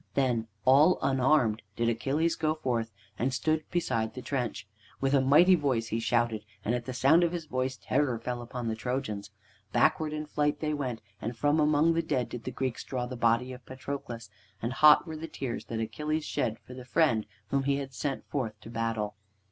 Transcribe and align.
Then, 0.15 0.47
all 0.65 0.97
unarmed, 1.03 1.61
did 1.75 1.87
Achilles 1.87 2.33
go 2.35 2.55
forth, 2.55 2.91
and 3.19 3.31
stood 3.31 3.69
beside 3.69 4.15
the 4.15 4.23
trench. 4.23 4.65
With 4.99 5.13
a 5.13 5.21
mighty 5.21 5.53
voice 5.53 5.89
he 5.89 5.99
shouted, 5.99 6.43
and 6.65 6.73
at 6.73 6.85
the 6.85 6.93
sound 6.95 7.23
of 7.23 7.31
his 7.33 7.45
voice 7.45 7.77
terror 7.79 8.17
fell 8.17 8.41
upon 8.41 8.67
the 8.67 8.73
Trojans. 8.75 9.29
Backward 9.71 10.11
in 10.11 10.25
flight 10.25 10.59
they 10.59 10.73
went, 10.73 11.01
and 11.21 11.37
from 11.37 11.59
among 11.59 11.93
the 11.93 12.01
dead 12.01 12.29
did 12.29 12.45
the 12.45 12.51
Greeks 12.51 12.83
draw 12.83 13.05
the 13.05 13.15
body 13.15 13.53
of 13.53 13.63
Patroclus, 13.67 14.31
and 14.59 14.73
hot 14.73 15.05
were 15.05 15.15
the 15.17 15.27
tears 15.27 15.65
that 15.65 15.79
Achilles 15.79 16.25
shed 16.25 16.57
for 16.65 16.73
the 16.73 16.83
friend 16.83 17.27
whom 17.49 17.65
he 17.65 17.75
had 17.75 17.93
sent 17.93 18.25
forth 18.25 18.59
to 18.61 18.71
battle. 18.71 19.13